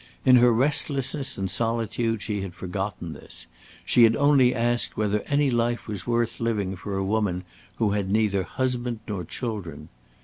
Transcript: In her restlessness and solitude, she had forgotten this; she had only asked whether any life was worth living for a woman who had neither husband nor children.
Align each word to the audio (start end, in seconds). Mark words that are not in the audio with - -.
In 0.25 0.37
her 0.37 0.51
restlessness 0.51 1.37
and 1.37 1.47
solitude, 1.47 2.23
she 2.23 2.41
had 2.41 2.55
forgotten 2.55 3.13
this; 3.13 3.45
she 3.85 4.01
had 4.03 4.15
only 4.15 4.51
asked 4.51 4.97
whether 4.97 5.21
any 5.27 5.51
life 5.51 5.87
was 5.87 6.07
worth 6.07 6.39
living 6.39 6.75
for 6.75 6.97
a 6.97 7.05
woman 7.05 7.43
who 7.75 7.91
had 7.91 8.09
neither 8.09 8.41
husband 8.41 9.01
nor 9.07 9.23
children. 9.23 9.89